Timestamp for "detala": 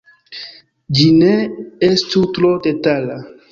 2.67-3.23